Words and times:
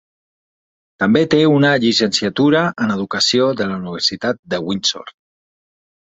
També 1.01 1.19
té 1.33 1.41
una 1.57 1.73
llicenciatura 1.83 2.61
en 2.85 2.93
Educació 2.93 3.49
de 3.59 3.67
la 3.73 3.75
Universitat 3.81 4.41
de 4.55 4.61
Windsor. 4.71 5.13